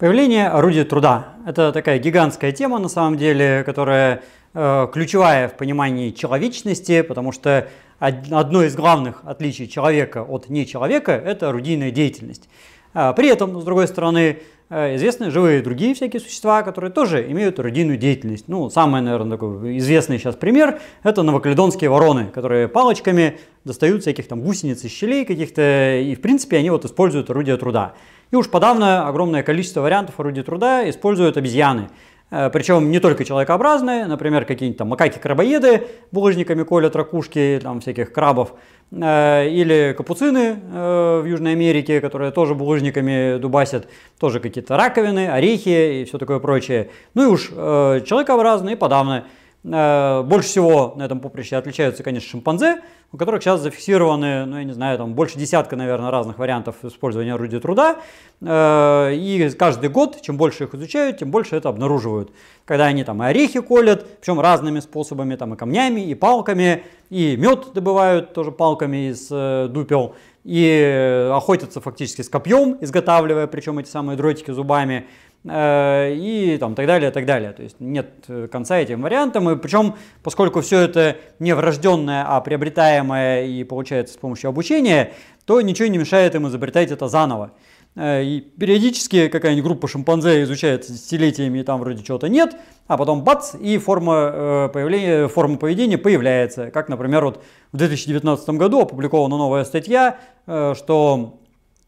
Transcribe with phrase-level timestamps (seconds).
[0.00, 4.22] Появление орудия труда– это такая гигантская тема, на самом деле, которая
[4.54, 7.68] э, ключевая в понимании человечности, потому что
[7.98, 12.48] одно из главных отличий человека от нечеловека– это орудийная деятельность.
[12.94, 14.38] А при этом, с другой стороны,
[14.70, 18.46] известны живые другие всякие существа, которые тоже имеют орудийную деятельность.
[18.46, 24.40] Ну, самый, наверное, такой известный сейчас пример– это новокаледонские вороны, которые палочками достают всяких там
[24.42, 27.94] гусениц из щелей каких-то, и, в принципе, они вот используют орудие труда.
[28.30, 31.88] И уж подавно огромное количество вариантов орудий труда используют обезьяны.
[32.30, 38.54] Э, Причем не только человекообразные, например, какие-нибудь там макаки-крабоеды булыжниками колят ракушки там всяких крабов,
[38.92, 46.02] э, или капуцины э, в Южной Америке, которые тоже булыжниками дубасят, тоже какие-то раковины, орехи
[46.02, 46.90] и все такое прочее.
[47.14, 49.24] Ну и уж человекообразные подавно.
[49.62, 52.80] Э, больше всего на этом поприще отличаются, конечно, шимпанзе,
[53.12, 57.34] у которых сейчас зафиксированы, ну, я не знаю, там больше десятка, наверное, разных вариантов использования
[57.34, 57.98] орудия труда.
[58.40, 62.32] Э, и каждый год, чем больше их изучают, тем больше это обнаруживают.
[62.64, 67.36] Когда они там и орехи колят, причем разными способами, там и камнями, и палками, и
[67.36, 70.14] мед добывают тоже палками из э, дупел,
[70.44, 75.06] и охотятся фактически с копьем, изготавливая причем эти самые дротики зубами.
[75.44, 77.52] Э, и там, так далее, так далее.
[77.52, 79.48] То есть нет э, конца этим вариантам.
[79.50, 85.12] И причем, поскольку все это не врожденное, а приобретаемое и получается с помощью обучения,
[85.46, 87.52] то ничего не мешает им изобретать это заново.
[87.96, 93.24] Э, и периодически какая-нибудь группа шимпанзе изучается десятилетиями, и там вроде чего-то нет, а потом
[93.24, 96.70] бац, и форма, появления, форма поведения появляется.
[96.70, 101.39] Как, например, вот в 2019 году опубликована новая статья, что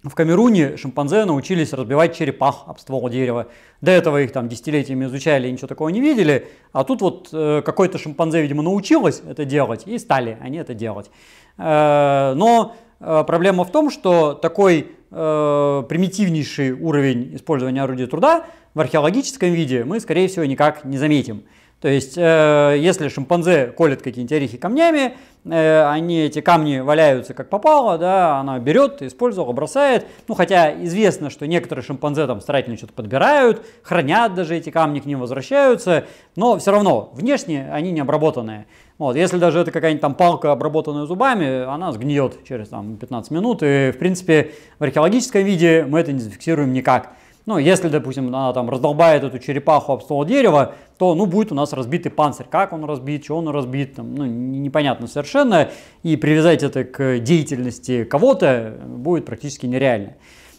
[0.03, 3.47] в Камеруне шимпанзе научились разбивать черепах об ствол дерева.
[3.81, 6.49] До этого их там десятилетиями изучали и ничего такого не видели.
[6.73, 11.11] А тут вот э, какой-то шимпанзе, видимо, научилось это делать и стали они это делать.
[11.57, 18.81] Э, но э, проблема в том, что такой э, примитивнейший уровень использования орудия труда в
[18.81, 21.45] археологическом виде мы, скорее всего, никак не заметим.
[21.83, 27.49] То есть, э, если шимпанзе колет какие-нибудь орехи камнями, э, они эти камни валяются как
[27.49, 30.07] попало, да, она берет, использовала, бросает.
[30.29, 35.07] Ну, хотя известно, что некоторые шимпанзе там старательно что-то подбирают, хранят даже эти камни, к
[35.07, 36.05] ним возвращаются,
[36.37, 38.67] но все равно внешне они не обработанные.
[38.99, 43.65] Вот, если даже это какая-нибудь там палка, обработанная зубами, она сгниет через там, 15 минут,
[43.65, 47.17] и в принципе в археологическом виде мы это не зафиксируем никак.
[47.45, 51.55] Ну, если, допустим, она там раздолбает эту черепаху об ствол дерева, то, ну, будет у
[51.57, 52.47] нас разбитый панцирь.
[52.49, 55.71] Как он разбит, что он разбит, там, ну, непонятно совершенно.
[56.05, 60.15] И привязать это к деятельности кого-то будет практически нереально.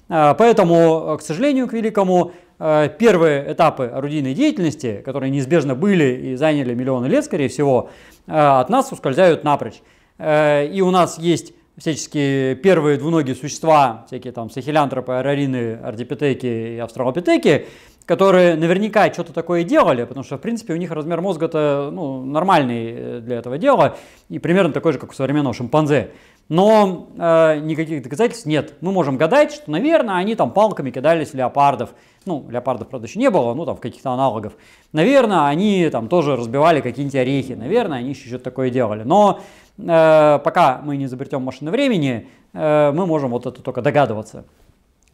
[0.09, 6.35] А, поэтому, к сожалению, к великому, а, первые этапы орудийной деятельности, которые неизбежно были и
[6.35, 7.89] заняли миллионы лет, скорее всего,
[8.27, 9.81] а, от нас ускользают напрочь.
[10.19, 17.65] И у нас есть всяческие первые двуногие существа, всякие там сахилянтропы, арарины, ардипитеки и австралопитеки,
[18.05, 22.91] которые наверняка что-то такое делали, потому что, в принципе, у них размер мозга-то ну, нормальный
[22.91, 23.97] э, для этого дела,
[24.29, 26.11] и примерно такой же, как у современного шимпанзе.
[26.49, 28.73] Но э, никаких доказательств нет.
[28.81, 31.91] Мы можем гадать, что, наверное, они там палками кидались в леопардов.
[32.25, 34.53] Ну, леопардов, правда, еще не было, ну, там, в каких-то аналогов.
[34.91, 37.53] Наверное, они там тоже разбивали какие-нибудь орехи.
[37.53, 39.03] Наверное, они еще что-то такое делали.
[39.03, 39.39] Но
[39.77, 44.45] пока мы не изобретем машины времени, э, мы можем вот это только догадываться.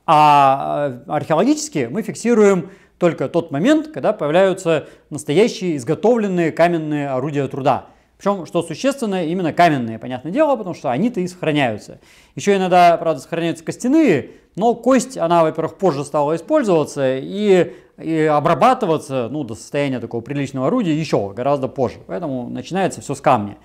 [0.06, 7.86] А э, археологически мы фиксируем только тот момент, когда появляются настоящие изготовленные каменные орудия труда.
[8.18, 12.00] Причем, что существенно, именно каменные, понятное дело, потому что они-то и сохраняются.
[12.36, 19.30] Еще иногда, правда, сохраняются костяные, но кость, она, во-первых, позже стала использоваться и, и обрабатываться
[19.32, 22.00] ну, до состояния такого приличного орудия еще гораздо позже.
[22.08, 23.56] Поэтому начинается все с камня.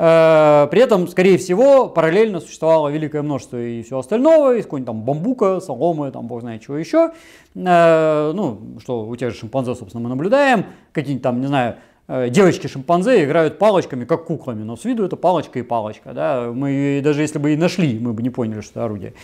[0.00, 5.02] Э, при этом, скорее всего, параллельно существовало великое множество и всего остального, из какой-нибудь там
[5.02, 7.10] бамбука, соломы, там бог знает чего еще.
[7.56, 10.66] Э, ну, что у тех же шимпанзе, собственно, мы наблюдаем.
[10.92, 11.76] Какие-нибудь там, не знаю,
[12.06, 16.12] э, девочки-шимпанзе играют палочками, как куклами, но с виду это палочка и палочка.
[16.12, 16.52] Да?
[16.54, 19.14] Мы даже если бы и нашли, мы бы не поняли, что это орудие.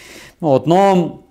[0.41, 1.23] Вот, но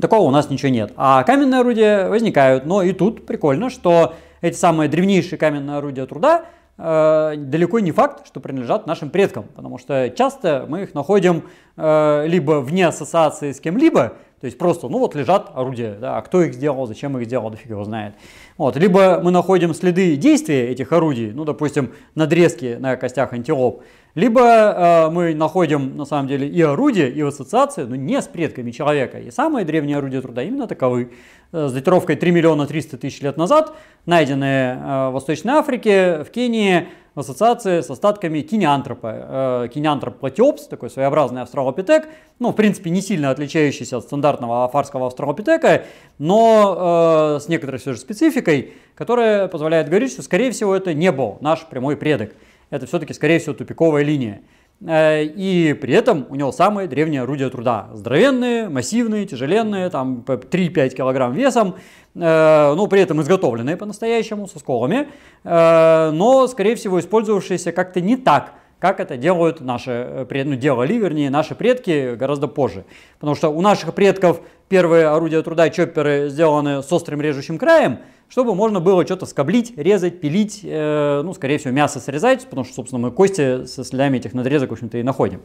[0.00, 0.94] такого у нас ничего нет.
[0.96, 2.64] А каменные орудия возникают.
[2.64, 6.46] Но и тут прикольно, что эти самые древнейшие каменные орудия труда
[6.78, 11.44] э, далеко не факт, что принадлежат нашим предкам, потому что часто мы их находим
[11.76, 16.22] э, либо вне ассоциации с кем-либо, то есть просто, ну вот лежат орудия, да, а
[16.22, 18.14] кто их сделал, зачем их сделал, да фиг его знает.
[18.58, 23.82] Вот, либо мы находим следы действия этих орудий, ну, допустим, надрезки на костях антилоп,
[24.16, 28.70] либо э, мы находим, на самом деле, и орудия, и ассоциации, но не с предками
[28.70, 29.18] человека.
[29.18, 31.12] И самые древние орудия труда именно таковы.
[31.52, 36.30] Э, с датировкой 3 миллиона 300 тысяч лет назад, найденные э, в Восточной Африке, в
[36.30, 39.64] Кении, в ассоциации с остатками кинеантропа.
[39.64, 42.08] Э, кинеантроп платиопс, такой своеобразный австралопитек,
[42.40, 45.84] ну, в принципе, не сильно отличающийся от стандартного афарского австралопитека,
[46.18, 51.12] но э, с некоторой все же спецификой, которая позволяет говорить, что, скорее всего, это не
[51.12, 52.32] был наш прямой предок.
[52.70, 54.42] Это все-таки, скорее всего, тупиковая линия.
[54.80, 57.88] Э, и при этом у него самые древние орудия труда.
[57.94, 61.76] Здоровенные, массивные, тяжеленные, там 3-5 килограмм весом,
[62.14, 65.08] э, но при этом изготовленные по-настоящему, со сколами,
[65.44, 71.30] э, но, скорее всего, использовавшиеся как-то не так, как это делают наши, ну, делали, вернее,
[71.30, 72.84] наши предки гораздо позже.
[73.18, 78.54] Потому что у наших предков первые орудия труда, чопперы, сделаны с острым режущим краем, чтобы
[78.54, 83.00] можно было что-то скоблить, резать, пилить, э, ну, скорее всего, мясо срезать, потому что, собственно,
[83.00, 85.42] мы кости со следами этих надрезок, в общем-то, и находим.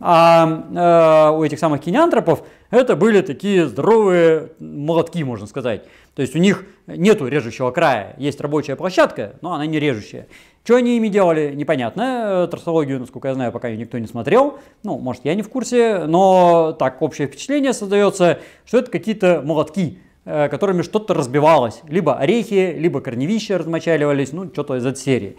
[0.00, 5.84] А э, у этих самых кинеантропов это были такие здоровые молотки, можно сказать.
[6.14, 10.26] То есть у них нету режущего края, есть рабочая площадка, но она не режущая.
[10.64, 12.48] Что они ими делали, непонятно.
[12.50, 14.58] Трассологию, насколько я знаю, пока никто не смотрел.
[14.82, 19.98] Ну, может, я не в курсе, но так общее впечатление создается, что это какие-то молотки,
[20.26, 21.82] Э, которыми что-то разбивалось.
[21.86, 25.36] Либо орехи, либо корневища размочаливались, ну, что-то из этой серии.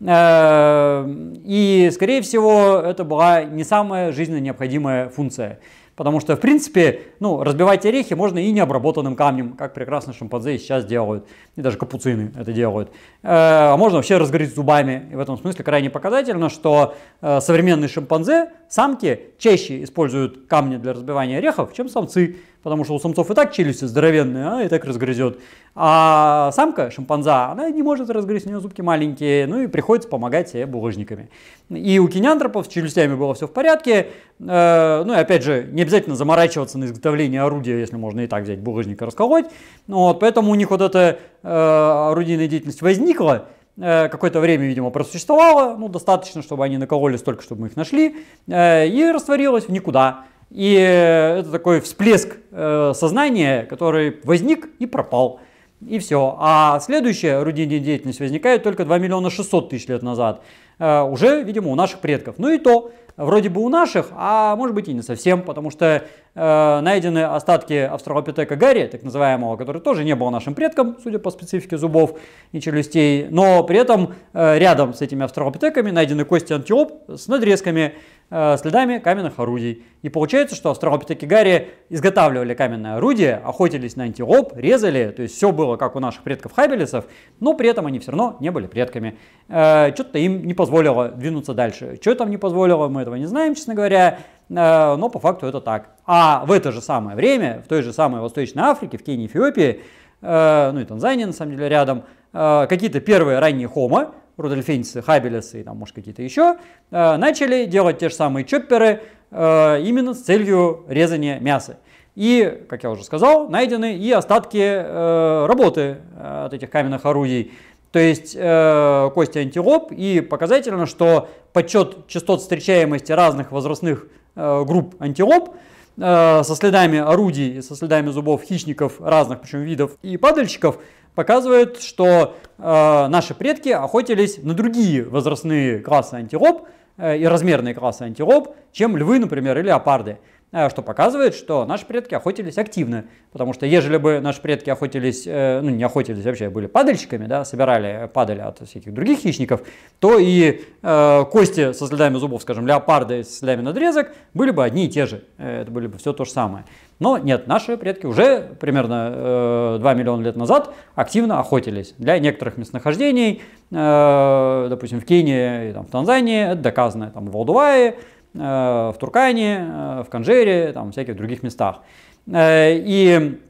[0.00, 1.06] Э,
[1.42, 5.58] и, скорее всего, это была не самая жизненно необходимая функция.
[5.96, 10.84] Потому что, в принципе, ну, разбивать орехи можно и необработанным камнем, как прекрасно шимпанзе сейчас
[10.84, 11.26] делают.
[11.56, 12.90] И даже капуцины это делают.
[13.22, 15.08] Э, а можно вообще разгореть зубами.
[15.10, 21.38] И в этом смысле крайне показательно, что современные шимпанзе, самки, чаще используют камни для разбивания
[21.38, 25.38] орехов, чем самцы потому что у самцов и так челюсти здоровенные, а и так разгрызет.
[25.78, 30.48] А самка, шимпанза, она не может разгрызть, у нее зубки маленькие, ну и приходится помогать
[30.48, 31.28] себе булыжниками.
[31.68, 34.06] И у кинеантропов с челюстями было все в порядке,
[34.40, 38.44] э, ну и опять же, не обязательно заморачиваться на изготовление орудия, если можно и так
[38.44, 39.44] взять булыжник и расколоть.
[39.86, 43.44] Ну, вот, поэтому у них вот эта э, орудийная деятельность возникла,
[43.76, 48.16] э, какое-то время, видимо, просуществовало, ну, достаточно, чтобы они накололи столько, чтобы мы их нашли,
[48.46, 50.24] э, и растворилось в никуда.
[50.50, 55.40] И это такой всплеск э, сознания, который возник и пропал.
[55.84, 56.36] И все.
[56.38, 60.42] А следующая рудийная деятельность возникает только 2 миллиона 600 тысяч лет назад.
[60.78, 62.36] Э, уже, видимо, у наших предков.
[62.38, 66.04] Ну и то, вроде бы у наших, а может быть и не совсем, потому что
[66.34, 71.30] э, найдены остатки австралопитека Гарри, так называемого, который тоже не был нашим предком, судя по
[71.30, 72.18] специфике зубов
[72.52, 77.94] и челюстей, но при этом э, рядом с этими австралопитеками найдены кости антилоп с надрезками,
[78.28, 79.84] следами каменных орудий.
[80.02, 85.52] И получается, что австралопитеки Гарри изготавливали каменное орудие, охотились на антилоп, резали, то есть все
[85.52, 87.06] было как у наших предков хабелесов,
[87.40, 89.18] но при этом они все равно не были предками.
[89.48, 91.98] Э, Что-то им не позволило двинуться дальше.
[92.00, 94.18] Что там не позволило, мы этого не знаем, честно говоря,
[94.48, 94.54] э,
[94.96, 95.90] но по факту это так.
[96.04, 99.82] А в это же самое время, в той же самой Восточной Африке, в Кении, Эфиопии,
[100.22, 105.60] э, ну и Танзании, на самом деле, рядом, э, какие-то первые ранние хомо, рудольфенцы, хабелесы
[105.60, 106.56] и там, может, какие-то еще,
[106.90, 111.78] начали делать те же самые чопперы именно с целью резания мяса.
[112.14, 117.52] И, как я уже сказал, найдены и остатки работы от этих каменных орудий
[117.96, 124.96] то есть э, кости антилоп, и показательно, что подсчет частот встречаемости разных возрастных э, групп
[124.98, 125.54] антилоп
[125.96, 130.78] э, со следами орудий, со следами зубов хищников разных причем видов и падальщиков
[131.16, 132.62] показывает, что э,
[133.08, 136.68] наши предки охотились на другие возрастные классы антилоп
[136.98, 140.18] э, и размерные классы антилоп, чем львы, например, или леопарды.
[140.52, 143.06] Э, что показывает, что наши предки охотились активно.
[143.32, 147.44] Потому что ежели бы наши предки охотились, э, ну не охотились вообще, были падальщиками, да,
[147.44, 149.62] собирали падали от всяких других хищников,
[149.98, 154.86] то и э, кости со следами зубов, скажем, леопарда с следами надрезок были бы одни
[154.86, 155.24] и те же.
[155.36, 156.64] Э, это были бы все то же самое.
[156.98, 161.94] Но нет, наши предки уже примерно э, 2 миллиона лет назад активно охотились.
[161.98, 167.96] Для некоторых местонахождений, э, допустим, в Кении, там, в Танзании, это доказано, там, в Алдувае,
[168.38, 171.80] в Туркане, э, в Канжере, там, всяких других местах.
[172.26, 173.40] Э, и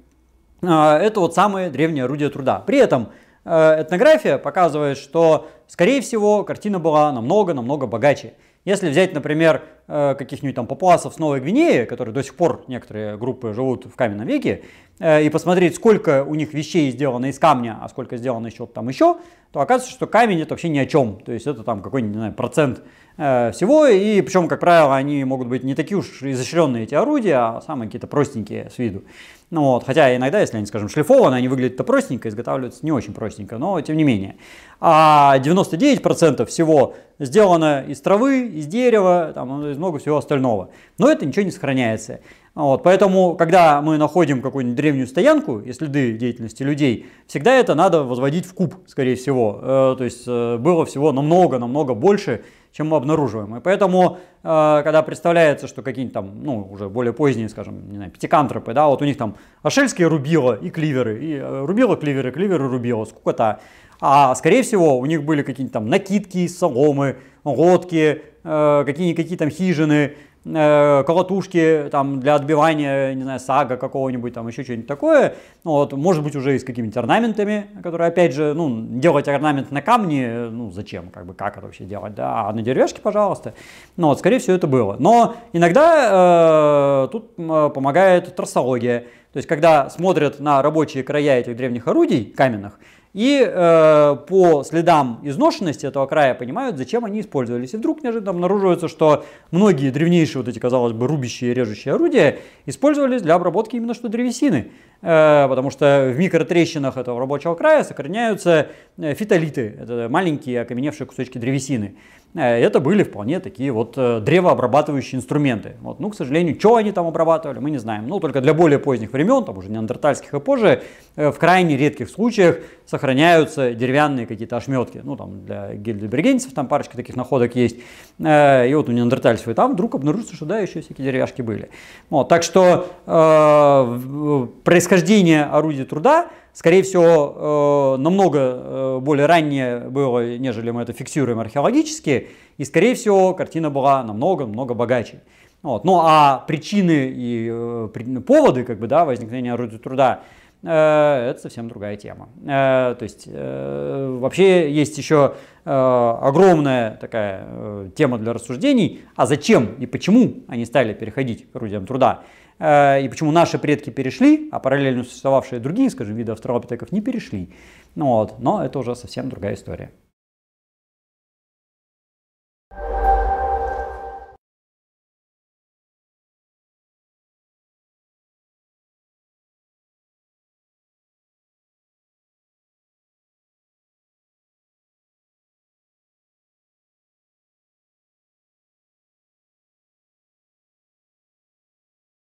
[0.62, 2.60] это вот самые древние орудия труда.
[2.66, 3.10] При этом
[3.44, 8.32] этнография показывает, что, скорее всего, картина была намного-намного богаче.
[8.64, 13.52] Если взять, например, каких-нибудь там папуасов с Новой Гвинеи, которые до сих пор некоторые группы
[13.52, 14.62] живут в каменном веке,
[14.98, 19.18] и посмотреть, сколько у них вещей сделано из камня, а сколько сделано еще там еще,
[19.56, 21.18] то оказывается, что камень это вообще ни о чем.
[21.24, 22.82] То есть это там какой-нибудь, процент
[23.18, 27.36] Э, всего, и причем, как правило, они могут быть не такие уж изощренные эти орудия,
[27.36, 29.04] а самые какие-то простенькие с виду.
[29.50, 33.58] Ну вот, хотя иногда, если они, скажем, шлифованы, они выглядят-то простенько, изготавливаются не очень простенько,
[33.58, 34.36] но тем не менее.
[34.80, 40.70] А 99% всего сделано из травы, из дерева, там, из много всего остального.
[40.98, 42.18] Но это ничего не сохраняется.
[42.56, 48.02] Вот, поэтому, когда мы находим какую-нибудь древнюю стоянку и следы деятельности людей, всегда это надо
[48.02, 49.60] возводить в куб, скорее всего.
[49.62, 52.42] Э, то есть э, было всего намного-намного больше,
[52.76, 53.56] чем мы обнаруживаем.
[53.56, 58.10] И поэтому, э, когда представляется, что какие-нибудь там, ну, уже более поздние, скажем, не знаю,
[58.10, 63.04] пятикантропы, да, вот у них там ашельские рубила и кливеры, и рубила, кливеры, кливеры, рубила,
[63.06, 63.60] сколько-то.
[63.98, 70.16] А скорее всего у них были какие-нибудь там накидки из соломы, лодки, какие-никакие там хижины,
[70.46, 75.34] э, колотушки там для отбивания, не знаю, сага какого-нибудь, там еще что-нибудь такое.
[75.64, 79.70] Ну, вот, может быть, уже и с какими-то орнаментами, которые, опять же, ну, делать орнамент
[79.70, 83.54] на камне, ну, зачем, как бы, как это вообще делать, да, а на деревяшке, пожалуйста.
[83.96, 84.96] Ну, вот, скорее всего, это было.
[84.98, 89.06] Но иногда э, тут помогает трассология.
[89.32, 92.78] То есть, когда смотрят на рабочие края этих древних орудий каменных,
[93.16, 97.72] и э, по следам изношенности этого края понимают, зачем они использовались.
[97.72, 102.40] И вдруг неожиданно обнаруживается, что многие древнейшие вот эти, казалось бы, рубящие и режущие орудия
[102.66, 104.70] использовались для обработки именно что древесины.
[105.02, 111.36] Э, потому что в микротрещинах этого рабочего края сохраняются э, фитолиты, это маленькие окаменевшие кусочки
[111.36, 111.96] древесины.
[112.34, 115.76] Э, это были вполне такие вот древообрабатывающие инструменты.
[115.80, 118.08] Вот, ну, к сожалению, что они там обрабатывали, мы не знаем.
[118.08, 120.82] Ну, только для более поздних времен, там уже неандертальских и позже,
[121.14, 125.00] в крайне редких случаях сохраняются деревянные какие-то ошметки.
[125.02, 127.76] Ну, там для гильдебергенцев там парочка таких находок есть.
[128.18, 131.68] И вот у неандертальцев и там вдруг обнаружится, что да, еще всякие деревяшки были.
[132.10, 140.36] Вот, так что э, происхождение орудия труда, скорее всего, э, намного э, более раннее было,
[140.38, 145.22] нежели мы это фиксируем археологически, и, скорее всего, картина была намного-много богаче.
[145.62, 145.84] Вот.
[145.84, 147.88] Ну а причины и э,
[148.24, 150.20] поводы как бы, да, возникновения орудия труда
[150.66, 152.28] это совсем другая тема.
[152.44, 160.64] То есть вообще есть еще огромная такая тема для рассуждений, а зачем и почему они
[160.64, 162.22] стали переходить к орудиям труда.
[162.58, 167.52] Э, и почему наши предки перешли, а параллельно существовавшие другие, скажем, виды австралопитеков не перешли.
[167.94, 169.90] Ну, вот, но это уже совсем другая история.